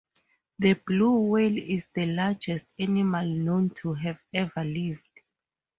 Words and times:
The 0.57 0.73
blue 0.73 1.27
whale 1.29 1.59
is 1.59 1.85
the 1.93 2.07
largest 2.07 2.65
animal 2.79 3.23
known 3.23 3.69
to 3.75 3.93
have 3.93 4.25
ever 4.33 4.63
lived. 4.63 5.19